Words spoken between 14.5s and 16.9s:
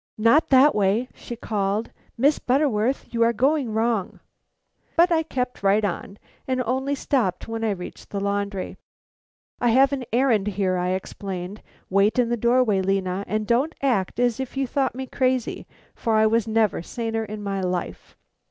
you thought me crazy, for I was never